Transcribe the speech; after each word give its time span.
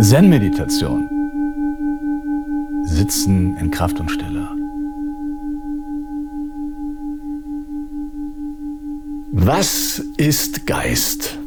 Zen-Meditation. 0.00 1.08
Sitzen 2.84 3.56
in 3.56 3.70
Kraft 3.70 3.98
und 3.98 4.10
Stille. 4.10 4.46
Was 9.32 10.00
ist 10.18 10.66
Geist? 10.66 11.38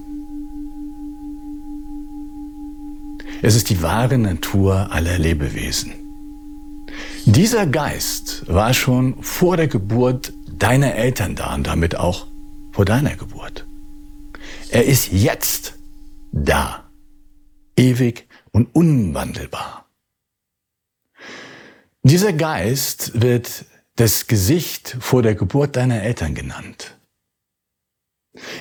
Es 3.43 3.55
ist 3.55 3.70
die 3.70 3.84
wahre 3.84 4.18
Natur 4.18 4.91
aller 4.91 5.20
Lebewesen. 5.20 6.01
Dieser 7.31 7.66
Geist 7.66 8.45
war 8.49 8.73
schon 8.73 9.23
vor 9.23 9.55
der 9.55 9.70
Geburt 9.70 10.34
deiner 10.52 10.95
Eltern 10.95 11.34
da 11.34 11.55
und 11.55 11.66
damit 11.66 11.95
auch 11.95 12.27
vor 12.73 12.84
deiner 12.84 13.16
Geburt. 13.16 13.66
Er 14.70 14.84
ist 14.84 15.13
jetzt 15.13 15.80
da, 16.34 16.91
ewig 17.77 18.27
und 18.52 18.75
unwandelbar. 18.75 19.89
Dieser 22.03 22.34
Geist 22.34 23.22
wird 23.22 23.63
das 23.95 24.27
Gesicht 24.27 24.98
vor 25.00 25.23
der 25.23 25.36
Geburt 25.36 25.77
deiner 25.77 26.03
Eltern 26.03 26.36
genannt. 26.36 27.00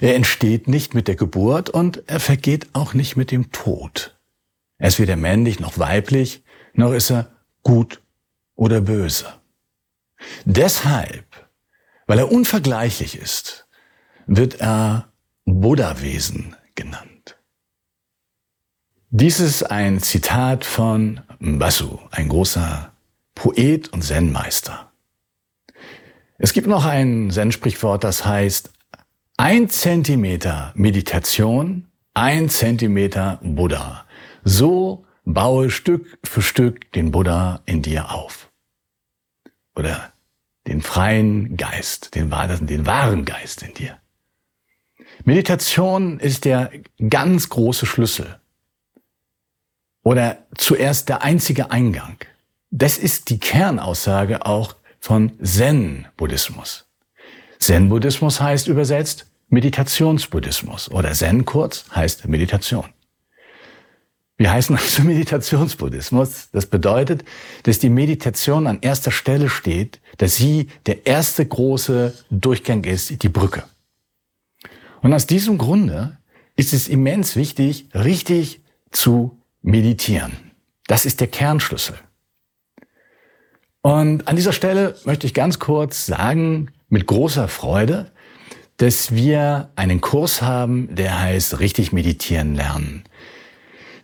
Er 0.01 0.15
entsteht 0.15 0.69
nicht 0.69 0.95
mit 0.95 1.09
der 1.09 1.17
Geburt 1.17 1.71
und 1.71 2.09
er 2.09 2.21
vergeht 2.21 2.69
auch 2.73 2.95
nicht 2.95 3.17
mit 3.17 3.33
dem 3.33 3.51
Tod. 3.51 4.17
Er 4.79 4.87
ist 4.87 5.01
weder 5.01 5.17
männlich 5.17 5.59
noch 5.59 5.77
weiblich, 5.77 6.45
noch 6.73 6.93
ist 6.93 7.11
er 7.11 7.33
gut 7.65 8.01
oder 8.61 8.83
böse. 8.83 9.27
Deshalb, 10.45 11.25
weil 12.07 12.19
er 12.19 12.31
unvergleichlich 12.31 13.17
ist, 13.17 13.67
wird 14.27 14.61
er 14.61 15.09
Buddha-Wesen 15.47 16.55
genannt. 16.75 17.39
Dies 19.09 19.41
ist 19.41 19.63
ein 19.63 20.01
Zitat 20.01 20.67
von 20.67 21.23
Mbasu, 21.39 21.99
ein 22.11 22.29
großer 22.29 22.93
Poet 23.35 23.89
und 23.95 24.03
Zen-Meister. 24.03 24.93
Es 26.37 26.53
gibt 26.53 26.67
noch 26.67 26.85
ein 26.85 27.31
Zen-Sprichwort, 27.31 28.05
das 28.05 28.27
heißt, 28.27 28.71
ein 29.39 29.71
Zentimeter 29.71 30.73
Meditation, 30.77 31.89
ein 32.13 32.51
Zentimeter 32.51 33.41
Buddha. 33.43 34.05
So 34.45 35.07
baue 35.25 35.71
Stück 35.71 36.19
für 36.25 36.43
Stück 36.43 36.93
den 36.93 37.11
Buddha 37.11 37.63
in 37.65 37.81
dir 37.81 38.13
auf. 38.13 38.50
Oder 39.75 40.13
den 40.67 40.83
freien 40.83 41.57
Geist, 41.57 42.15
den, 42.15 42.31
den 42.31 42.87
wahren 42.87 43.25
Geist 43.25 43.63
in 43.63 43.75
dir. 43.75 43.99
Meditation 45.25 46.19
ist 46.21 46.45
der 46.45 46.71
ganz 47.09 47.49
große 47.49 47.87
Schlüssel. 47.87 48.41
Oder 50.03 50.47
zuerst 50.57 51.09
der 51.09 51.23
einzige 51.23 51.71
Eingang. 51.71 52.19
Das 52.71 52.99
ist 52.99 53.31
die 53.31 53.39
Kernaussage 53.39 54.47
auch 54.47 54.77
von 54.99 55.33
Zen-Buddhismus. 55.43 56.87
Zen-Buddhismus 57.59 58.41
heißt 58.41 58.69
übersetzt 58.69 59.27
Meditationsbuddhismus 59.49 60.91
oder 60.91 61.13
Zen 61.13 61.45
kurz 61.45 61.85
heißt 61.95 62.29
Meditation. 62.29 62.87
Wir 64.41 64.53
heißen 64.53 64.75
also 64.75 65.03
Meditationsbuddhismus. 65.05 66.49
Das 66.51 66.65
bedeutet, 66.65 67.27
dass 67.65 67.79
die 67.79 67.91
Meditation 67.91 68.67
an 68.67 68.79
erster 68.81 69.11
Stelle 69.11 69.51
steht, 69.51 70.01
dass 70.17 70.37
sie 70.37 70.69
der 70.87 71.07
erste 71.07 71.45
große 71.45 72.15
Durchgang 72.31 72.85
ist, 72.85 73.23
die 73.23 73.29
Brücke. 73.29 73.65
Und 75.03 75.13
aus 75.13 75.27
diesem 75.27 75.59
Grunde 75.59 76.17
ist 76.57 76.73
es 76.73 76.89
immens 76.89 77.37
wichtig, 77.37 77.89
richtig 77.93 78.63
zu 78.91 79.39
meditieren. 79.61 80.33
Das 80.87 81.05
ist 81.05 81.21
der 81.21 81.29
Kernschlüssel. 81.29 81.97
Und 83.83 84.27
an 84.27 84.37
dieser 84.37 84.55
Stelle 84.55 84.97
möchte 85.05 85.27
ich 85.27 85.35
ganz 85.35 85.59
kurz 85.59 86.07
sagen, 86.07 86.71
mit 86.89 87.07
großer 87.07 87.47
Freude, 87.47 88.11
dass 88.79 89.15
wir 89.15 89.69
einen 89.77 90.01
Kurs 90.01 90.41
haben, 90.41 90.95
der 90.95 91.21
heißt 91.21 91.61
richtig 91.61 91.93
meditieren 91.93 92.55
lernen. 92.55 93.05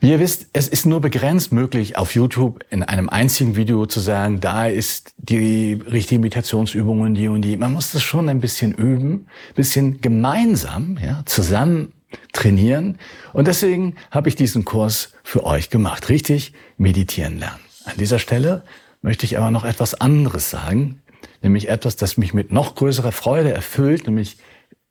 Wie 0.00 0.10
ihr 0.10 0.20
wisst, 0.20 0.48
es 0.52 0.68
ist 0.68 0.84
nur 0.84 1.00
begrenzt 1.00 1.52
möglich, 1.52 1.96
auf 1.96 2.14
YouTube 2.14 2.64
in 2.70 2.82
einem 2.82 3.08
einzigen 3.08 3.56
Video 3.56 3.86
zu 3.86 4.00
sagen, 4.00 4.40
da 4.40 4.66
ist 4.66 5.14
die 5.16 5.72
richtige 5.72 6.20
Meditationsübung 6.20 7.00
und 7.00 7.14
die 7.14 7.28
und 7.28 7.42
die. 7.42 7.56
Man 7.56 7.72
muss 7.72 7.92
das 7.92 8.02
schon 8.02 8.28
ein 8.28 8.40
bisschen 8.40 8.72
üben, 8.72 9.26
bisschen 9.54 10.00
gemeinsam, 10.00 10.98
ja, 11.02 11.22
zusammen 11.24 11.92
trainieren. 12.32 12.98
Und 13.32 13.48
deswegen 13.48 13.94
habe 14.10 14.28
ich 14.28 14.36
diesen 14.36 14.64
Kurs 14.64 15.14
für 15.24 15.44
euch 15.44 15.70
gemacht. 15.70 16.08
Richtig 16.08 16.52
meditieren 16.76 17.38
lernen. 17.38 17.60
An 17.84 17.96
dieser 17.96 18.18
Stelle 18.18 18.64
möchte 19.02 19.24
ich 19.24 19.38
aber 19.38 19.50
noch 19.50 19.64
etwas 19.64 19.94
anderes 19.94 20.50
sagen, 20.50 21.00
nämlich 21.42 21.68
etwas, 21.68 21.96
das 21.96 22.16
mich 22.16 22.34
mit 22.34 22.52
noch 22.52 22.74
größerer 22.74 23.12
Freude 23.12 23.52
erfüllt, 23.52 24.06
nämlich 24.06 24.36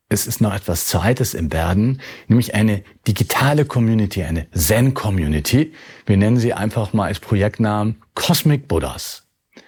es 0.10 0.28
ist 0.28 0.40
noch 0.40 0.54
etwas 0.54 0.88
Zweites 0.88 1.34
im 1.34 1.52
Werden, 1.52 2.02
nämlich 2.28 2.54
eine 2.54 2.84
digitale 3.08 3.66
Community, 3.66 4.24
eine 4.24 4.50
Zen-Community. 4.52 5.74
Wir 6.06 6.18
nennen 6.18 6.38
sie 6.38 6.54
einfach 6.54 6.94
mal 6.94 7.08
als 7.08 7.20
Projektnamen 7.20 8.02
Cosmic 8.14 8.68
Buddhas. 8.68 9.24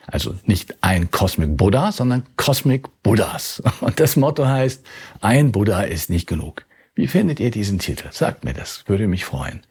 Also 0.06 0.36
nicht 0.46 0.76
ein 0.82 1.12
Cosmic 1.12 1.58
Buddha, 1.58 1.92
sondern 1.92 2.24
Cosmic 2.38 2.88
Buddhas. 3.04 3.62
Und 3.82 4.00
das 4.00 4.16
Motto 4.16 4.46
heißt, 4.46 4.86
ein 5.22 5.52
Buddha 5.52 5.82
ist 5.82 6.10
nicht 6.10 6.28
genug. 6.28 6.66
Wie 6.96 7.08
findet 7.08 7.40
ihr 7.40 7.52
diesen 7.52 7.80
Titel? 7.80 8.08
Sagt 8.12 8.44
mir 8.44 8.54
das, 8.54 8.84
würde 8.88 9.08
mich 9.08 9.26
freuen. 9.26 9.62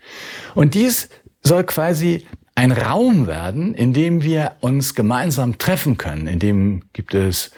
Und 0.55 0.75
dies 0.75 1.09
soll 1.43 1.65
quasi 1.65 2.27
ein 2.55 2.73
Raum 2.73 3.27
werden, 3.27 3.75
in 3.75 3.93
dem 3.93 4.23
wir 4.23 4.57
uns 4.61 4.95
gemeinsam 4.95 5.59
treffen 5.59 5.97
können. 5.97 6.27
In 6.27 6.39
dem 6.39 6.83
gibt 6.93 7.15
es 7.15 7.51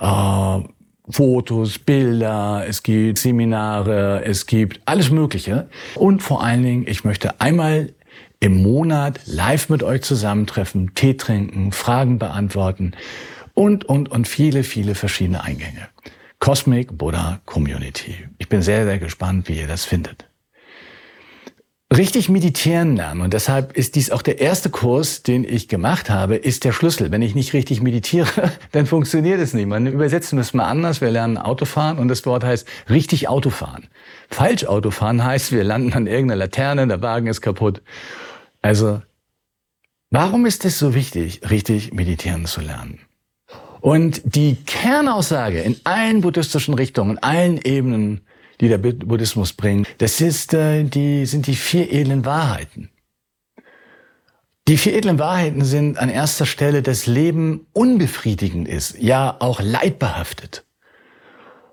äh, 0.00 0.60
Fotos, 1.08 1.78
Bilder, 1.78 2.64
es 2.66 2.82
gibt 2.82 3.18
Seminare, 3.18 4.24
es 4.24 4.46
gibt 4.46 4.80
alles 4.86 5.10
Mögliche. 5.10 5.68
Und 5.94 6.22
vor 6.22 6.42
allen 6.42 6.62
Dingen, 6.62 6.86
ich 6.86 7.04
möchte 7.04 7.40
einmal 7.40 7.92
im 8.40 8.62
Monat 8.62 9.20
live 9.26 9.68
mit 9.68 9.82
euch 9.82 10.02
zusammentreffen, 10.02 10.94
Tee 10.94 11.14
trinken, 11.14 11.72
Fragen 11.72 12.18
beantworten 12.18 12.92
und, 13.54 13.84
und, 13.84 14.10
und 14.10 14.28
viele, 14.28 14.64
viele 14.64 14.94
verschiedene 14.94 15.44
Eingänge. 15.44 15.88
Cosmic 16.40 16.96
Buddha 16.96 17.40
Community. 17.44 18.16
Ich 18.38 18.48
bin 18.48 18.62
sehr, 18.62 18.84
sehr 18.84 18.98
gespannt, 18.98 19.48
wie 19.48 19.58
ihr 19.58 19.66
das 19.66 19.84
findet 19.84 20.26
richtig 21.96 22.28
meditieren 22.28 22.96
lernen. 22.96 23.20
Und 23.20 23.32
deshalb 23.32 23.76
ist 23.76 23.94
dies 23.94 24.10
auch 24.10 24.22
der 24.22 24.40
erste 24.40 24.70
Kurs, 24.70 25.22
den 25.22 25.44
ich 25.44 25.68
gemacht 25.68 26.10
habe, 26.10 26.36
ist 26.36 26.64
der 26.64 26.72
Schlüssel. 26.72 27.10
Wenn 27.10 27.22
ich 27.22 27.34
nicht 27.34 27.52
richtig 27.52 27.82
meditiere, 27.82 28.52
dann 28.72 28.86
funktioniert 28.86 29.40
es 29.40 29.54
nicht. 29.54 29.66
Man 29.66 29.86
übersetzen 29.86 30.38
es 30.38 30.54
mal 30.54 30.66
anders. 30.66 31.00
Wir 31.00 31.10
lernen 31.10 31.38
Autofahren 31.38 31.98
und 31.98 32.08
das 32.08 32.24
Wort 32.26 32.44
heißt 32.44 32.66
richtig 32.88 33.28
Autofahren. 33.28 33.88
Falsch 34.28 34.64
Autofahren 34.64 35.24
heißt, 35.24 35.52
wir 35.52 35.64
landen 35.64 35.92
an 35.92 36.06
irgendeiner 36.06 36.38
Laterne, 36.38 36.86
der 36.86 37.02
Wagen 37.02 37.26
ist 37.26 37.40
kaputt. 37.40 37.82
Also, 38.62 39.02
warum 40.10 40.46
ist 40.46 40.64
es 40.64 40.78
so 40.78 40.94
wichtig, 40.94 41.40
richtig 41.50 41.92
meditieren 41.92 42.46
zu 42.46 42.60
lernen? 42.60 43.00
Und 43.80 44.22
die 44.24 44.56
Kernaussage 44.64 45.60
in 45.60 45.76
allen 45.84 46.22
buddhistischen 46.22 46.72
Richtungen, 46.72 47.12
in 47.12 47.22
allen 47.22 47.60
Ebenen 47.62 48.22
die 48.60 48.68
der 48.68 48.78
Buddhismus 48.78 49.52
bringt. 49.52 49.88
Das 49.98 50.20
ist, 50.20 50.54
äh, 50.54 50.84
die, 50.84 51.26
sind 51.26 51.46
die 51.46 51.56
vier 51.56 51.92
edlen 51.92 52.24
Wahrheiten. 52.24 52.90
Die 54.66 54.78
vier 54.78 54.94
edlen 54.94 55.18
Wahrheiten 55.18 55.64
sind 55.64 55.98
an 55.98 56.08
erster 56.08 56.46
Stelle, 56.46 56.82
dass 56.82 57.06
Leben 57.06 57.66
unbefriedigend 57.72 58.66
ist, 58.66 58.96
ja 58.98 59.36
auch 59.38 59.60
leidbehaftet. 59.60 60.64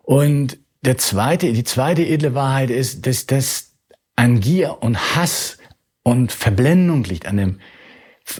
Und 0.04 0.57
der 0.81 0.98
zweite, 0.98 1.54
die 1.54 1.63
zweite 1.63 2.06
edle 2.06 2.33
Wahrheit 2.33 2.69
ist, 2.69 3.07
dass 3.07 3.27
das 3.27 3.72
an 4.16 4.42
Gier 4.42 4.81
und 4.81 5.16
Hass 5.16 5.57
und 6.04 6.31
Verblendung 6.34 7.04
liegt, 7.06 7.27
an, 7.27 7.38
dem, 7.38 7.60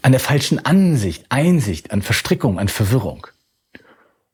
an 0.02 0.12
der 0.12 0.20
falschen 0.20 0.60
Ansicht, 0.60 1.26
Einsicht, 1.30 1.92
an 1.92 2.02
Verstrickung, 2.02 2.60
an 2.60 2.68
Verwirrung. 2.68 3.28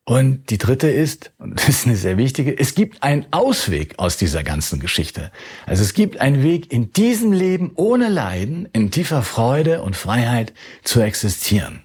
Und 0.09 0.51
die 0.51 0.57
dritte 0.57 0.89
ist, 0.89 1.33
und 1.37 1.59
das 1.59 1.67
ist 1.67 1.85
eine 1.85 1.97
sehr 1.97 2.17
wichtige, 2.17 2.57
es 2.57 2.75
gibt 2.75 3.03
einen 3.03 3.25
Ausweg 3.31 3.95
aus 3.97 4.15
dieser 4.15 4.41
ganzen 4.41 4.79
Geschichte. 4.79 5.33
Also 5.65 5.83
es 5.83 5.93
gibt 5.93 6.21
einen 6.21 6.43
Weg, 6.43 6.71
in 6.71 6.93
diesem 6.93 7.33
Leben 7.33 7.73
ohne 7.75 8.07
Leiden, 8.07 8.69
in 8.71 8.89
tiefer 8.89 9.21
Freude 9.21 9.81
und 9.81 9.97
Freiheit 9.97 10.53
zu 10.85 11.01
existieren. 11.01 11.81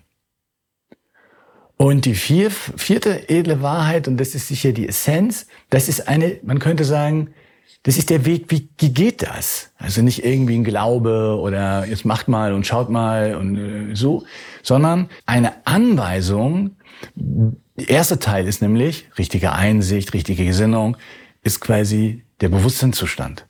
Und 1.77 2.05
die 2.05 2.15
vier, 2.15 2.53
vierte 2.53 3.29
edle 3.29 3.61
Wahrheit, 3.61 4.07
und 4.07 4.19
das 4.19 4.37
ist 4.37 4.47
sicher 4.47 4.71
die 4.71 4.87
Essenz, 4.87 5.49
das 5.71 5.89
ist 5.89 6.07
eine, 6.07 6.39
man 6.45 6.61
könnte 6.61 6.85
sagen, 6.85 7.35
das 7.83 7.99
ist 7.99 8.11
der 8.11 8.25
Weg, 8.25 8.45
wie, 8.51 8.69
wie 8.79 8.93
geht 8.93 9.23
das? 9.23 9.73
Also 9.79 10.03
nicht 10.03 10.25
irgendwie 10.25 10.55
ein 10.55 10.63
Glaube 10.63 11.37
oder 11.41 11.85
jetzt 11.87 12.05
macht 12.05 12.29
mal 12.29 12.53
und 12.53 12.65
schaut 12.65 12.89
mal 12.89 13.35
und 13.35 13.57
äh, 13.57 13.97
so, 13.97 14.25
sondern 14.63 15.09
eine 15.27 15.67
Anweisung. 15.67 16.77
Der 17.15 17.89
erste 17.89 18.19
Teil 18.19 18.47
ist 18.47 18.63
nämlich 18.63 19.09
richtige 19.19 19.53
Einsicht, 19.53 20.13
richtige 20.15 20.45
Gesinnung, 20.45 20.97
ist 21.43 21.61
quasi 21.61 22.25
der 22.41 22.49
Bewusstseinszustand 22.49 23.47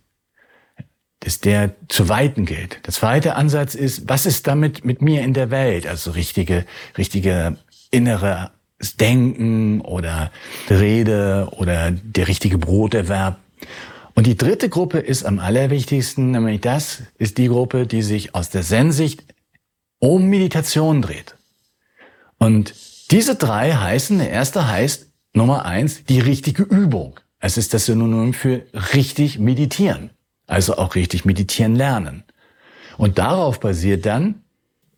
dass 1.25 1.41
der 1.41 1.77
zu 1.89 2.09
weiten 2.09 2.47
gilt. 2.47 2.85
Der 2.85 2.93
zweite 2.93 3.37
Ansatz 3.37 3.77
ist, 3.77 4.09
was 4.09 4.27
ist 4.27 4.49
damit 4.49 4.85
mit 4.85 5.03
mir 5.03 5.23
in 5.23 5.35
der 5.35 5.51
Welt? 5.53 5.87
Also 5.87 6.11
richtige, 6.11 6.67
richtige 6.99 7.59
innere 7.93 8.51
Denken 8.99 9.81
oder 9.83 10.33
Rede 10.69 11.49
oder 11.53 11.93
der 11.93 12.27
richtige 12.27 12.59
Broterwerb. 12.59 13.39
Und 14.15 14.27
die 14.27 14.37
dritte 14.37 14.69
Gruppe 14.69 14.99
ist 14.99 15.25
am 15.25 15.39
allerwichtigsten, 15.39 16.33
nämlich 16.33 16.61
das 16.61 17.05
ist 17.19 17.39
die 17.39 17.47
Gruppe, 17.47 17.87
die 17.87 18.03
sich 18.03 18.35
aus 18.35 18.51
der 18.51 18.63
Zen-Sicht 18.63 19.25
um 20.01 20.27
Meditation 20.27 21.03
dreht. 21.03 21.37
Und 22.39 22.75
diese 23.13 23.37
drei 23.37 23.73
heißen, 23.73 24.19
der 24.19 24.31
erste 24.31 24.69
heißt 24.69 25.13
Nummer 25.35 25.65
eins, 25.65 26.05
die 26.05 26.21
richtige 26.21 26.65
Übung. 26.65 27.21
Es 27.39 27.57
ist 27.57 27.75
das 27.75 27.87
Synonym 27.87 28.35
für 28.35 28.63
richtig 28.95 29.39
meditieren 29.39 30.11
also 30.53 30.77
auch 30.77 30.95
richtig 30.95 31.25
meditieren 31.25 31.75
lernen. 31.75 32.25
Und 32.99 33.19
darauf 33.19 33.59
basiert 33.59 34.07
dann 34.07 34.43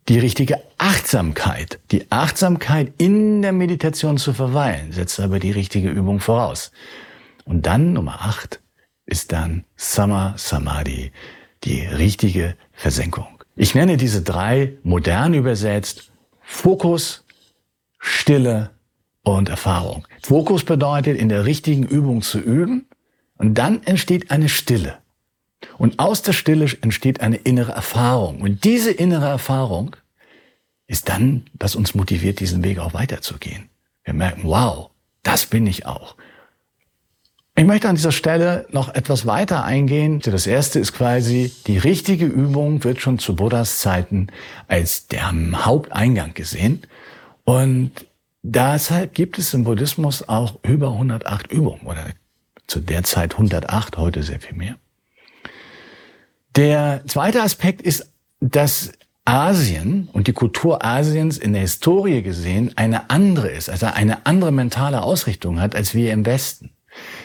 die 0.08 0.18
richtige 0.18 0.60
Achtsamkeit. 0.78 1.78
Die 1.90 2.10
Achtsamkeit 2.10 2.92
in 2.98 3.40
der 3.40 3.52
Meditation 3.52 4.18
zu 4.18 4.34
verweilen, 4.34 4.92
setzt 4.92 5.20
aber 5.20 5.38
die 5.38 5.52
richtige 5.52 5.90
Übung 5.90 6.20
voraus. 6.20 6.72
Und 7.44 7.66
dann 7.66 7.92
Nummer 7.92 8.20
acht 8.22 8.60
ist 9.06 9.32
dann 9.32 9.64
Sama 9.76 10.34
Samadhi, 10.36 11.12
die 11.62 11.80
richtige 11.86 12.56
Versenkung. 12.72 13.42
Ich 13.56 13.74
nenne 13.74 13.96
diese 13.96 14.22
drei 14.22 14.76
modern 14.82 15.34
übersetzt 15.34 16.10
Fokus, 16.42 17.23
Stille 18.06 18.70
und 19.22 19.48
Erfahrung. 19.48 20.06
Fokus 20.22 20.64
bedeutet, 20.64 21.18
in 21.18 21.30
der 21.30 21.46
richtigen 21.46 21.84
Übung 21.84 22.20
zu 22.20 22.38
üben 22.38 22.86
und 23.38 23.54
dann 23.54 23.82
entsteht 23.82 24.30
eine 24.30 24.50
Stille. 24.50 24.98
Und 25.78 25.98
aus 25.98 26.20
der 26.20 26.34
Stille 26.34 26.66
entsteht 26.82 27.22
eine 27.22 27.36
innere 27.36 27.72
Erfahrung. 27.72 28.42
Und 28.42 28.64
diese 28.64 28.90
innere 28.90 29.26
Erfahrung 29.26 29.96
ist 30.86 31.08
dann, 31.08 31.46
was 31.54 31.74
uns 31.74 31.94
motiviert, 31.94 32.40
diesen 32.40 32.62
Weg 32.62 32.78
auch 32.78 32.92
weiterzugehen. 32.92 33.70
Wir 34.04 34.12
merken, 34.12 34.42
wow, 34.44 34.90
das 35.22 35.46
bin 35.46 35.66
ich 35.66 35.86
auch. 35.86 36.14
Ich 37.56 37.64
möchte 37.64 37.88
an 37.88 37.96
dieser 37.96 38.12
Stelle 38.12 38.66
noch 38.70 38.94
etwas 38.94 39.24
weiter 39.24 39.64
eingehen. 39.64 40.20
Das 40.20 40.46
erste 40.46 40.78
ist 40.78 40.92
quasi, 40.92 41.52
die 41.66 41.78
richtige 41.78 42.26
Übung 42.26 42.84
wird 42.84 43.00
schon 43.00 43.18
zu 43.18 43.34
Buddhas 43.34 43.78
Zeiten 43.78 44.26
als 44.68 45.06
der 45.06 45.32
Haupteingang 45.64 46.34
gesehen. 46.34 46.82
Und 47.44 47.92
deshalb 48.42 49.14
gibt 49.14 49.38
es 49.38 49.54
im 49.54 49.64
Buddhismus 49.64 50.28
auch 50.28 50.58
über 50.62 50.92
108 50.92 51.52
Übungen 51.52 51.86
oder 51.86 52.06
zu 52.66 52.80
der 52.80 53.04
Zeit 53.04 53.32
108, 53.32 53.98
heute 53.98 54.22
sehr 54.22 54.40
viel 54.40 54.56
mehr. 54.56 54.76
Der 56.56 57.02
zweite 57.06 57.42
Aspekt 57.42 57.82
ist, 57.82 58.10
dass 58.40 58.92
Asien 59.24 60.08
und 60.12 60.26
die 60.26 60.32
Kultur 60.32 60.84
Asiens 60.84 61.38
in 61.38 61.52
der 61.52 61.62
Historie 61.62 62.22
gesehen 62.22 62.72
eine 62.76 63.10
andere 63.10 63.48
ist, 63.48 63.70
also 63.70 63.86
eine 63.86 64.26
andere 64.26 64.52
mentale 64.52 65.02
Ausrichtung 65.02 65.60
hat 65.60 65.74
als 65.74 65.94
wir 65.94 66.12
im 66.12 66.26
Westen. 66.26 66.70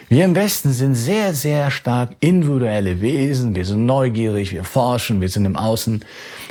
Wir 0.07 0.25
im 0.25 0.33
Westen 0.33 0.71
sind 0.71 0.95
sehr, 0.95 1.33
sehr 1.33 1.69
stark 1.69 2.15
individuelle 2.19 3.01
Wesen. 3.01 3.53
Wir 3.53 3.65
sind 3.65 3.85
neugierig, 3.85 4.51
wir 4.51 4.63
forschen, 4.63 5.21
wir 5.21 5.29
sind 5.29 5.45
im 5.45 5.55
Außen 5.55 6.03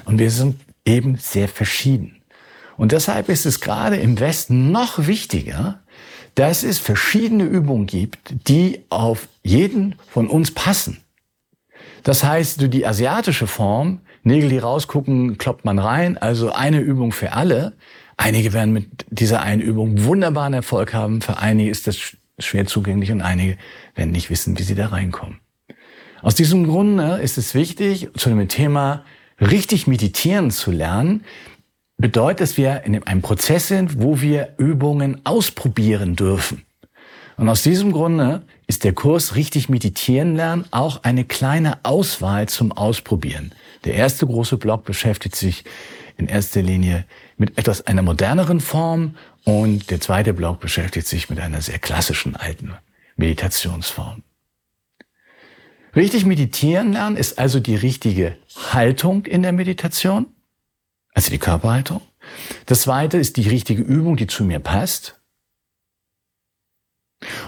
und 0.04 0.18
wir 0.18 0.30
sind 0.30 0.60
eben 0.84 1.16
sehr 1.16 1.48
verschieden. 1.48 2.17
Und 2.78 2.92
deshalb 2.92 3.28
ist 3.28 3.44
es 3.44 3.60
gerade 3.60 3.96
im 3.96 4.18
Westen 4.20 4.70
noch 4.70 5.06
wichtiger, 5.06 5.80
dass 6.36 6.62
es 6.62 6.78
verschiedene 6.78 7.42
Übungen 7.42 7.86
gibt, 7.86 8.48
die 8.48 8.84
auf 8.88 9.28
jeden 9.42 9.96
von 10.08 10.28
uns 10.28 10.52
passen. 10.52 10.98
Das 12.04 12.22
heißt, 12.22 12.72
die 12.72 12.86
asiatische 12.86 13.48
Form, 13.48 14.00
Nägel, 14.22 14.50
die 14.50 14.58
rausgucken, 14.58 15.38
kloppt 15.38 15.64
man 15.64 15.80
rein, 15.80 16.16
also 16.16 16.52
eine 16.52 16.78
Übung 16.78 17.10
für 17.10 17.32
alle. 17.32 17.72
Einige 18.16 18.52
werden 18.52 18.72
mit 18.72 18.86
dieser 19.10 19.42
einen 19.42 19.60
Übung 19.60 20.04
wunderbaren 20.04 20.54
Erfolg 20.54 20.94
haben, 20.94 21.20
für 21.20 21.38
einige 21.38 21.70
ist 21.70 21.88
das 21.88 22.16
schwer 22.38 22.66
zugänglich 22.66 23.10
und 23.10 23.22
einige 23.22 23.58
werden 23.96 24.12
nicht 24.12 24.30
wissen, 24.30 24.56
wie 24.56 24.62
sie 24.62 24.76
da 24.76 24.86
reinkommen. 24.86 25.40
Aus 26.22 26.36
diesem 26.36 26.64
Grunde 26.64 27.16
ist 27.16 27.38
es 27.38 27.54
wichtig, 27.54 28.08
zu 28.16 28.28
dem 28.28 28.46
Thema 28.46 29.04
richtig 29.40 29.88
meditieren 29.88 30.52
zu 30.52 30.70
lernen, 30.70 31.24
bedeutet, 31.98 32.40
dass 32.40 32.56
wir 32.56 32.84
in 32.84 33.02
einem 33.02 33.22
Prozess 33.22 33.68
sind, 33.68 34.00
wo 34.00 34.20
wir 34.20 34.54
Übungen 34.56 35.20
ausprobieren 35.24 36.16
dürfen. 36.16 36.62
Und 37.36 37.48
aus 37.48 37.62
diesem 37.62 37.92
Grunde 37.92 38.42
ist 38.66 38.84
der 38.84 38.92
Kurs 38.92 39.36
richtig 39.36 39.68
meditieren 39.68 40.34
lernen 40.34 40.64
auch 40.70 41.04
eine 41.04 41.24
kleine 41.24 41.78
Auswahl 41.84 42.48
zum 42.48 42.72
Ausprobieren. 42.72 43.52
Der 43.84 43.94
erste 43.94 44.26
große 44.26 44.56
Block 44.56 44.84
beschäftigt 44.84 45.36
sich 45.36 45.64
in 46.16 46.26
erster 46.26 46.62
Linie 46.62 47.04
mit 47.36 47.56
etwas 47.56 47.86
einer 47.86 48.02
moderneren 48.02 48.60
Form 48.60 49.14
und 49.44 49.90
der 49.90 50.00
zweite 50.00 50.34
Block 50.34 50.58
beschäftigt 50.58 51.06
sich 51.06 51.30
mit 51.30 51.38
einer 51.38 51.62
sehr 51.62 51.78
klassischen 51.78 52.34
alten 52.34 52.74
Meditationsform. 53.16 54.24
Richtig 55.94 56.26
meditieren 56.26 56.92
lernen 56.92 57.16
ist 57.16 57.38
also 57.38 57.60
die 57.60 57.76
richtige 57.76 58.36
Haltung 58.72 59.26
in 59.26 59.42
der 59.42 59.52
Meditation, 59.52 60.26
also 61.14 61.30
die 61.30 61.38
Körperhaltung. 61.38 62.02
Das 62.66 62.82
zweite 62.82 63.18
ist 63.18 63.36
die 63.36 63.48
richtige 63.48 63.82
Übung, 63.82 64.16
die 64.16 64.26
zu 64.26 64.44
mir 64.44 64.58
passt. 64.58 65.20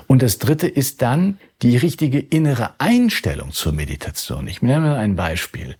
Und 0.06 0.22
das 0.22 0.38
dritte 0.38 0.66
ist 0.66 1.02
dann 1.02 1.38
die 1.62 1.76
richtige 1.76 2.18
innere 2.18 2.74
Einstellung 2.78 3.52
zur 3.52 3.72
Meditation. 3.72 4.48
Ich 4.48 4.62
nenne 4.62 4.96
ein 4.96 5.14
Beispiel. 5.14 5.76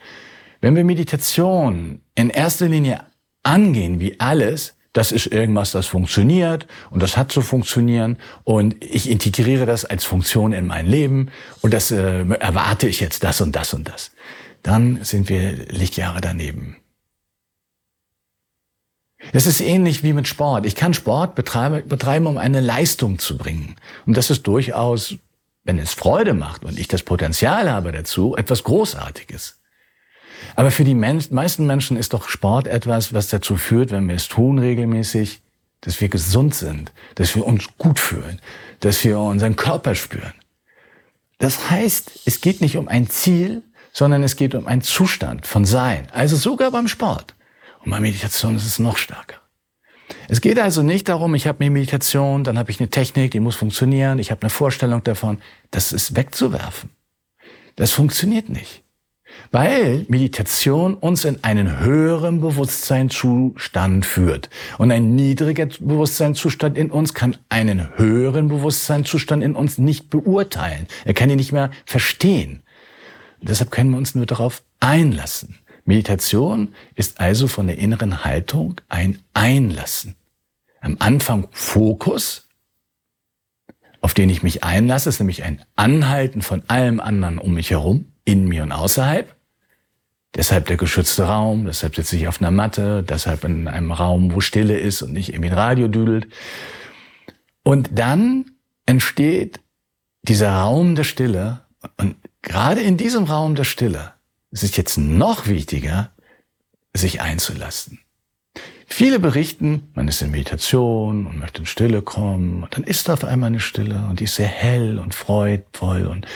Wenn 0.61 0.77
wir 0.77 0.85
Meditation 0.85 2.03
in 2.15 2.31
erster 2.31 2.69
Linie 2.69 3.05
angehen 3.43 3.99
wie 3.99 4.21
alles, 4.21 4.77
das 4.93 5.13
ist 5.13 5.27
irgendwas, 5.27 5.73
das 5.73 5.87
funktioniert 5.87 6.67
und 6.91 7.03
das 7.03 7.17
hat 7.17 7.31
zu 7.31 7.43
funktionieren 7.43 8.19
und 8.45 8.83
ich 8.85 9.09
integriere 9.09 9.65
das 9.65 9.85
als 9.85 10.05
Funktion 10.05 10.53
in 10.53 10.67
mein 10.67 10.87
Leben 10.87 11.31
und 11.61 11.73
das 11.73 11.91
äh, 11.91 12.25
erwarte 12.25 12.89
ich 12.89 13.01
jetzt 13.01 13.23
das 13.23 13.41
und 13.41 13.55
das 13.55 13.73
und 13.73 13.89
das. 13.89 14.11
Dann 14.63 15.03
sind 15.03 15.29
wir 15.29 15.53
Lichtjahre 15.69 16.21
daneben. 16.21 16.77
Es 19.33 19.47
ist 19.47 19.61
ähnlich 19.61 20.03
wie 20.03 20.13
mit 20.13 20.27
Sport. 20.27 20.67
Ich 20.67 20.75
kann 20.75 20.95
Sport 20.95 21.35
betreiben, 21.35 22.27
um 22.27 22.39
eine 22.39 22.61
Leistung 22.61 23.19
zu 23.19 23.37
bringen. 23.37 23.77
Und 24.07 24.17
das 24.17 24.31
ist 24.31 24.47
durchaus, 24.47 25.15
wenn 25.65 25.79
es 25.79 25.95
Freude 25.95 26.35
macht 26.35 26.65
und 26.65 26.79
ich 26.79 26.89
das 26.89 27.03
Potenzial 27.03 27.71
habe 27.71 27.93
dazu, 27.93 28.35
etwas 28.37 28.65
Großartiges. 28.65 29.61
Aber 30.57 30.71
für 30.71 30.85
die 30.85 30.95
meisten 30.95 31.67
Menschen 31.67 31.97
ist 31.97 32.13
doch 32.13 32.29
Sport 32.29 32.67
etwas, 32.67 33.13
was 33.13 33.29
dazu 33.29 33.57
führt, 33.57 33.91
wenn 33.91 34.09
wir 34.09 34.17
es 34.17 34.29
tun 34.29 34.59
regelmäßig, 34.59 35.43
dass 35.83 36.01
wir 36.01 36.09
gesund 36.09 36.55
sind, 36.55 36.93
dass 37.15 37.35
wir 37.35 37.47
uns 37.47 37.65
gut 37.79 37.99
fühlen, 37.99 38.41
dass 38.81 39.05
wir 39.05 39.19
unseren 39.19 39.57
Körper 39.57 39.95
spüren. 39.95 40.35
Das 41.39 41.71
heißt, 41.71 42.21
es 42.27 42.41
geht 42.41 42.61
nicht 42.61 42.77
um 42.77 42.89
ein 42.89 43.09
Ziel, 43.09 43.63
sondern 43.93 44.23
es 44.23 44.37
geht 44.37 44.55
um 44.55 44.67
einen 44.67 44.83
Zustand 44.83 45.47
von 45.47 45.65
Sein. 45.65 46.09
Also 46.13 46.37
sogar 46.37 46.71
beim 46.71 46.89
Sport. 46.89 47.35
Und 47.85 47.91
bei 47.91 48.01
Meditation 48.01 48.57
ist 48.57 48.67
es 48.67 48.79
noch 48.79 48.97
stärker. 48.97 49.37
Es 50.29 50.41
geht 50.41 50.59
also 50.59 50.83
nicht 50.83 51.09
darum, 51.09 51.35
ich 51.35 51.47
habe 51.47 51.61
eine 51.61 51.71
Meditation, 51.71 52.45
dann 52.45 52.59
habe 52.59 52.71
ich 52.71 52.81
eine 52.81 52.91
Technik, 52.91 53.31
die 53.31 53.41
muss 53.41 53.57
funktionieren, 53.57 54.19
ich 54.19 54.31
habe 54.31 54.43
eine 54.43 54.51
Vorstellung 54.51 55.03
davon. 55.03 55.39
Das 55.71 55.93
ist 55.93 56.17
wegzuwerfen. 56.17 56.91
Das 57.77 57.93
funktioniert 57.93 58.49
nicht. 58.49 58.83
Weil 59.53 60.05
Meditation 60.09 60.95
uns 60.95 61.25
in 61.25 61.43
einen 61.45 61.79
höheren 61.81 62.41
Bewusstseinszustand 62.41 64.05
führt. 64.05 64.51
Und 64.79 64.91
ein 64.91 65.15
niedriger 65.15 65.67
Bewusstseinszustand 65.67 66.77
in 66.77 66.91
uns 66.91 67.15
kann 67.15 67.37
einen 67.49 67.97
höheren 67.97 68.49
Bewusstseinszustand 68.49 69.45
in 69.45 69.55
uns 69.55 69.79
nicht 69.79 70.11
beurteilen. 70.11 70.89
Er 71.05 71.15
kann 71.15 71.31
ihn 71.31 71.37
nicht 71.37 71.53
mehr 71.53 71.71
verstehen. 71.87 72.63
Und 73.41 73.49
deshalb 73.49 73.71
können 73.71 73.91
wir 73.91 73.99
uns 73.99 74.15
nur 74.17 74.27
darauf 74.27 74.63
einlassen. 74.81 75.60
Meditation 75.85 76.75
ist 76.95 77.21
also 77.21 77.49
von 77.49 77.67
der 77.67 77.79
inneren 77.79 78.25
Haltung 78.25 78.81
ein 78.89 79.23
Einlassen. 79.35 80.17
Am 80.81 80.97
Anfang 80.99 81.49
Fokus, 81.51 82.49
auf 84.01 84.15
den 84.15 84.31
ich 84.31 84.43
mich 84.43 84.65
einlasse, 84.65 85.09
ist 85.09 85.21
nämlich 85.21 85.43
ein 85.43 85.63
Anhalten 85.77 86.43
von 86.43 86.63
allem 86.69 87.01
anderen 87.01 87.39
um 87.39 87.55
mich 87.55 87.71
herum, 87.71 88.13
in 88.25 88.47
mir 88.47 88.63
und 88.63 88.73
außerhalb. 88.73 89.35
Deshalb 90.35 90.67
der 90.67 90.77
geschützte 90.77 91.25
Raum, 91.25 91.67
deshalb 91.67 91.97
sitze 91.97 92.17
ich 92.17 92.29
auf 92.29 92.41
einer 92.41 92.53
Matte, 92.53 93.03
deshalb 93.03 93.45
in 93.45 93.67
einem 93.67 93.91
Raum, 93.91 94.33
wo 94.33 94.41
Stille 94.41 94.79
ist 94.79 95.03
und 95.03 95.13
nicht 95.13 95.31
irgendwie 95.31 95.51
ein 95.51 95.59
Radio 95.59 95.89
düdelt. 95.89 96.29
Und 97.65 97.91
dann 97.99 98.53
entsteht 98.87 99.61
dieser 100.23 100.53
Raum 100.53 100.95
der 100.95 101.05
Stille 101.05 101.63
und 101.97 102.17
gerade 102.43 102.81
in 102.81 102.97
diesem 102.97 103.25
Raum 103.25 103.55
der 103.55 103.65
Stille 103.65 104.13
ist 104.51 104.65
es 104.65 104.77
jetzt 104.77 104.99
noch 104.99 105.47
wichtiger, 105.47 106.13
sich 106.93 107.21
einzulassen. 107.21 108.01
Viele 108.87 109.21
berichten, 109.21 109.91
man 109.95 110.09
ist 110.09 110.21
in 110.21 110.33
Meditation 110.33 111.27
und 111.27 111.39
möchte 111.39 111.61
in 111.61 111.67
Stille 111.67 112.03
kommen 112.03 112.65
und 112.65 112.77
dann 112.77 112.83
ist 112.83 113.09
auf 113.09 113.25
einmal 113.25 113.47
eine 113.47 113.61
Stille 113.61 114.05
und 114.09 114.19
die 114.19 114.25
ist 114.25 114.35
sehr 114.35 114.49
hell 114.49 114.99
und 114.99 115.15
freudvoll 115.15 116.07
und 116.07 116.27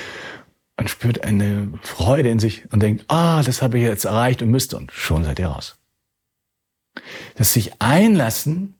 man 0.76 0.88
spürt 0.88 1.24
eine 1.24 1.72
Freude 1.82 2.30
in 2.30 2.38
sich 2.38 2.70
und 2.72 2.80
denkt, 2.80 3.04
ah, 3.08 3.42
das 3.42 3.62
habe 3.62 3.78
ich 3.78 3.84
jetzt 3.84 4.04
erreicht 4.04 4.42
und 4.42 4.50
müsste 4.50 4.76
und 4.76 4.92
schon 4.92 5.24
seid 5.24 5.38
ihr 5.40 5.48
raus. 5.48 5.76
Das 7.34 7.52
sich 7.52 7.80
einlassen 7.80 8.78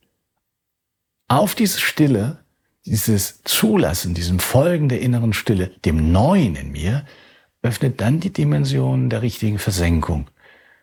auf 1.27 1.55
diese 1.55 1.81
Stille, 1.81 2.45
dieses 2.87 3.43
Zulassen, 3.43 4.15
diesem 4.15 4.39
Folgen 4.39 4.89
der 4.89 5.01
inneren 5.01 5.33
Stille, 5.33 5.69
dem 5.85 6.13
Neuen 6.13 6.55
in 6.55 6.71
mir, 6.71 7.05
öffnet 7.65 8.01
dann 8.01 8.21
die 8.21 8.33
Dimension 8.33 9.09
der 9.09 9.23
richtigen 9.23 9.59
Versenkung. 9.59 10.29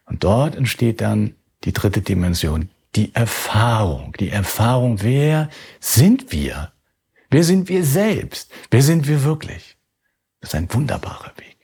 Und 0.05 0.23
dort 0.23 0.55
entsteht 0.55 0.99
dann 0.99 1.35
die 1.63 1.73
dritte 1.73 2.01
Dimension, 2.01 2.69
die 2.95 3.13
Erfahrung. 3.13 4.13
Die 4.19 4.29
Erfahrung, 4.29 5.01
wer 5.03 5.49
sind 5.79 6.31
wir? 6.31 6.71
Wer 7.29 7.43
sind 7.43 7.69
wir 7.69 7.85
selbst? 7.85 8.51
Wer 8.71 8.81
sind 8.81 9.07
wir 9.07 9.23
wirklich? 9.23 9.77
Das 10.41 10.49
ist 10.49 10.55
ein 10.55 10.73
wunderbarer 10.73 11.31
Weg. 11.37 11.57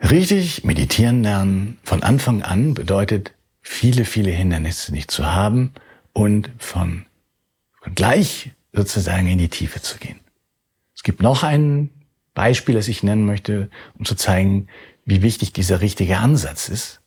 Richtig 0.00 0.64
meditieren 0.64 1.24
lernen 1.24 1.78
von 1.82 2.04
Anfang 2.04 2.42
an 2.42 2.74
bedeutet, 2.74 3.32
viele, 3.60 4.04
viele 4.04 4.30
Hindernisse 4.30 4.92
nicht 4.92 5.10
zu 5.10 5.26
haben 5.26 5.74
und 6.12 6.50
von, 6.58 7.06
von 7.82 7.96
gleich 7.96 8.52
sozusagen 8.72 9.26
in 9.26 9.38
die 9.38 9.48
Tiefe 9.48 9.82
zu 9.82 9.98
gehen. 9.98 10.20
Es 10.98 11.04
gibt 11.04 11.22
noch 11.22 11.44
ein 11.44 11.90
Beispiel, 12.34 12.74
das 12.74 12.88
ich 12.88 13.04
nennen 13.04 13.24
möchte, 13.24 13.70
um 13.96 14.04
zu 14.04 14.16
zeigen, 14.16 14.66
wie 15.04 15.22
wichtig 15.22 15.52
dieser 15.52 15.80
richtige 15.80 16.18
Ansatz 16.18 16.68
ist. 16.68 17.02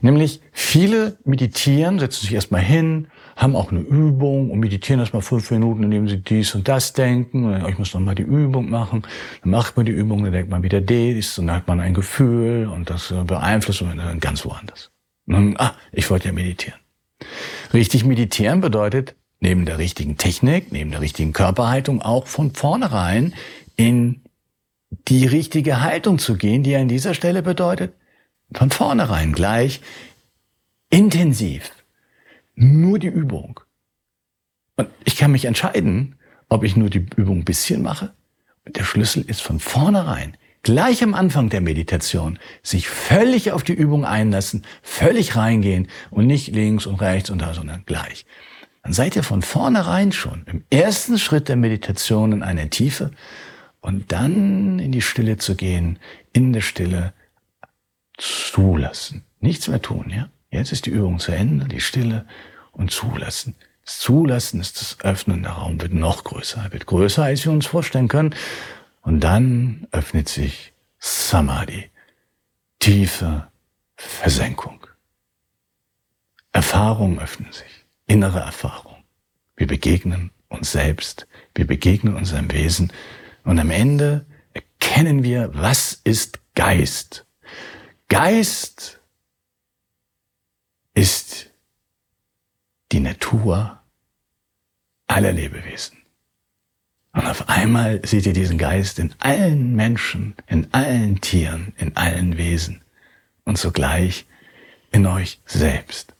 Nämlich 0.00 0.40
viele 0.52 1.18
meditieren, 1.24 1.98
setzen 1.98 2.20
sich 2.20 2.34
erstmal 2.34 2.60
hin, 2.60 3.08
haben 3.34 3.56
auch 3.56 3.72
eine 3.72 3.80
Übung 3.80 4.52
und 4.52 4.60
meditieren 4.60 5.00
erstmal 5.00 5.22
fünf 5.22 5.50
Minuten, 5.50 5.82
indem 5.82 6.08
sie 6.08 6.18
dies 6.18 6.54
und 6.54 6.68
das 6.68 6.92
denken. 6.92 7.46
Und 7.46 7.68
ich 7.68 7.78
muss 7.78 7.92
noch 7.94 8.00
mal 8.00 8.14
die 8.14 8.22
Übung 8.22 8.70
machen. 8.70 9.02
Dann 9.42 9.50
macht 9.50 9.76
man 9.76 9.86
die 9.86 9.92
Übung, 9.92 10.22
dann 10.22 10.32
denkt 10.32 10.52
man 10.52 10.62
wieder 10.62 10.80
dies 10.80 11.36
und 11.36 11.48
dann 11.48 11.56
hat 11.56 11.66
man 11.66 11.80
ein 11.80 11.94
Gefühl 11.94 12.68
und 12.68 12.90
das 12.90 13.12
beeinflusst 13.26 13.82
man 13.82 13.96
dann 13.98 14.20
ganz 14.20 14.44
woanders. 14.44 14.92
Und 15.26 15.34
dann, 15.34 15.56
ah, 15.58 15.74
ich 15.90 16.08
wollte 16.10 16.28
ja 16.28 16.32
meditieren. 16.32 16.78
Richtig 17.74 18.04
meditieren 18.04 18.60
bedeutet, 18.60 19.16
neben 19.40 19.66
der 19.66 19.78
richtigen 19.78 20.16
Technik, 20.16 20.72
neben 20.72 20.90
der 20.90 21.00
richtigen 21.00 21.32
Körperhaltung 21.32 22.02
auch 22.02 22.26
von 22.26 22.54
vornherein 22.54 23.34
in 23.76 24.22
die 25.08 25.26
richtige 25.26 25.82
Haltung 25.82 26.18
zu 26.18 26.36
gehen, 26.36 26.62
die 26.62 26.76
an 26.76 26.88
dieser 26.88 27.14
Stelle 27.14 27.42
bedeutet, 27.42 27.94
von 28.52 28.70
vornherein 28.70 29.32
gleich 29.32 29.80
intensiv. 30.90 31.72
Nur 32.54 32.98
die 32.98 33.08
Übung. 33.08 33.60
Und 34.76 34.88
ich 35.04 35.16
kann 35.16 35.32
mich 35.32 35.44
entscheiden, 35.44 36.16
ob 36.48 36.64
ich 36.64 36.76
nur 36.76 36.90
die 36.90 37.06
Übung 37.16 37.40
ein 37.40 37.44
bisschen 37.44 37.82
mache. 37.82 38.14
Und 38.64 38.76
der 38.76 38.84
Schlüssel 38.84 39.22
ist 39.22 39.42
von 39.42 39.60
vornherein, 39.60 40.36
gleich 40.62 41.02
am 41.02 41.14
Anfang 41.14 41.50
der 41.50 41.60
Meditation, 41.60 42.38
sich 42.62 42.88
völlig 42.88 43.52
auf 43.52 43.62
die 43.62 43.74
Übung 43.74 44.04
einlassen, 44.04 44.64
völlig 44.82 45.36
reingehen 45.36 45.88
und 46.10 46.26
nicht 46.26 46.54
links 46.54 46.86
und 46.86 47.00
rechts 47.00 47.30
und 47.30 47.40
da, 47.40 47.54
sondern 47.54 47.84
gleich. 47.86 48.26
Dann 48.86 48.92
seid 48.92 49.16
ihr 49.16 49.24
von 49.24 49.42
vornherein 49.42 50.12
schon 50.12 50.44
im 50.46 50.62
ersten 50.70 51.18
Schritt 51.18 51.48
der 51.48 51.56
Meditation 51.56 52.30
in 52.30 52.44
einer 52.44 52.70
Tiefe 52.70 53.10
und 53.80 54.12
dann 54.12 54.78
in 54.78 54.92
die 54.92 55.02
Stille 55.02 55.38
zu 55.38 55.56
gehen, 55.56 55.98
in 56.32 56.52
der 56.52 56.60
Stille 56.60 57.12
zulassen. 58.16 59.24
Nichts 59.40 59.66
mehr 59.66 59.82
tun, 59.82 60.08
ja? 60.10 60.28
Jetzt 60.52 60.70
ist 60.70 60.86
die 60.86 60.90
Übung 60.90 61.18
zu 61.18 61.32
Ende, 61.32 61.66
die 61.66 61.80
Stille 61.80 62.26
und 62.70 62.92
zulassen. 62.92 63.56
Das 63.84 63.98
Zulassen 63.98 64.60
ist 64.60 64.80
das 64.80 65.00
Öffnen, 65.00 65.42
der 65.42 65.52
Raum 65.52 65.80
wird 65.80 65.92
noch 65.92 66.22
größer, 66.22 66.68
wird 66.70 66.86
größer, 66.86 67.24
als 67.24 67.44
wir 67.44 67.50
uns 67.50 67.66
vorstellen 67.66 68.06
können. 68.06 68.36
Und 69.02 69.18
dann 69.18 69.88
öffnet 69.90 70.28
sich 70.28 70.74
Samadhi, 71.00 71.90
tiefe 72.78 73.48
Versenkung. 73.96 74.86
Erfahrungen 76.52 77.18
öffnen 77.18 77.50
sich, 77.50 77.85
innere 78.06 78.40
Erfahrung. 78.40 79.04
Wir 79.56 79.66
begegnen 79.66 80.30
uns 80.48 80.72
selbst, 80.72 81.26
wir 81.54 81.66
begegnen 81.66 82.14
unserem 82.14 82.50
Wesen 82.52 82.92
und 83.44 83.58
am 83.58 83.70
Ende 83.70 84.26
erkennen 84.52 85.22
wir, 85.22 85.50
was 85.54 86.00
ist 86.04 86.40
Geist. 86.54 87.26
Geist 88.08 89.00
ist 90.94 91.50
die 92.92 93.00
Natur 93.00 93.82
aller 95.06 95.32
Lebewesen. 95.32 95.98
Und 97.12 97.26
auf 97.26 97.48
einmal 97.48 98.06
seht 98.06 98.26
ihr 98.26 98.32
diesen 98.32 98.58
Geist 98.58 98.98
in 98.98 99.14
allen 99.18 99.74
Menschen, 99.74 100.34
in 100.46 100.72
allen 100.72 101.20
Tieren, 101.20 101.72
in 101.76 101.96
allen 101.96 102.36
Wesen 102.36 102.82
und 103.44 103.58
zugleich 103.58 104.26
in 104.90 105.06
euch 105.06 105.40
selbst. 105.46 106.15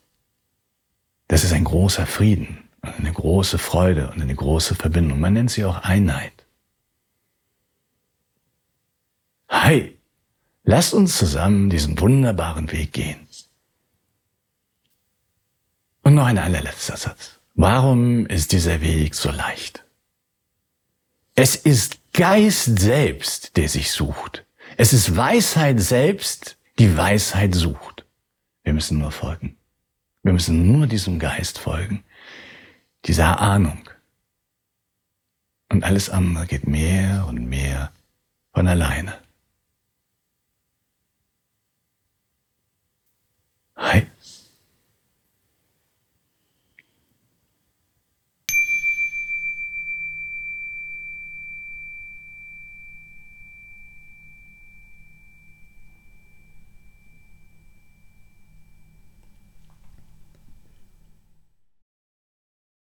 Das 1.28 1.45
ist 1.45 1.52
ein 1.52 1.64
großer 1.64 2.06
Frieden 2.06 2.62
eine 2.99 3.12
große 3.12 3.59
Freude 3.59 4.11
und 4.11 4.23
eine 4.23 4.35
große 4.35 4.76
Verbindung. 4.76 5.18
Man 5.18 5.33
nennt 5.33 5.50
sie 5.50 5.64
auch 5.64 5.78
Einheit. 5.78 6.47
Hi, 9.49 9.97
Lasst 10.68 10.95
uns 10.95 11.16
zusammen 11.16 11.71
diesen 11.71 12.00
wunderbaren 12.00 12.73
Weg 12.73 12.92
gehen. 12.92 13.28
Und 16.02 16.16
noch 16.16 16.26
ein 16.26 16.38
allerletzter 16.38 16.97
Satz. 16.97 17.38
Warum 17.54 18.26
ist 18.26 18.50
dieser 18.50 18.80
Weg 18.80 19.14
so 19.14 19.30
leicht? 19.30 19.85
Es 21.37 21.54
ist 21.54 22.00
Geist 22.12 22.80
selbst, 22.80 23.56
der 23.56 23.68
sich 23.68 23.92
sucht. 23.92 24.45
Es 24.76 24.92
ist 24.92 25.16
Weisheit 25.16 25.80
selbst, 25.80 26.59
die 26.80 26.97
Weisheit 26.97 27.54
sucht. 27.54 28.04
Wir 28.64 28.73
müssen 28.73 28.99
nur 28.99 29.12
folgen. 29.12 29.56
Wir 30.26 30.33
müssen 30.33 30.73
nur 30.73 30.88
diesem 30.88 31.21
Geist 31.21 31.61
folgen, 31.61 32.02
dieser 33.04 33.38
Ahnung. 33.38 33.88
Und 35.71 35.85
alles 35.85 36.11
andere 36.11 36.49
geht 36.49 36.66
mehr 36.66 37.26
und 37.28 37.49
mehr 37.49 37.92
von 38.52 38.66
alleine. 38.66 39.14